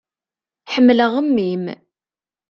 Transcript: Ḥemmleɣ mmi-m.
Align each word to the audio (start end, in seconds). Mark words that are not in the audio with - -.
Ḥemmleɣ 0.73 1.13
mmi-m. 1.25 1.65